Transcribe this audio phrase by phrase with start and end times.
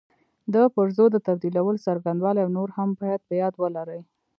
[0.53, 4.01] د پرزو د تبدیلولو څرنګوالي او نور هم باید په یاد ولري.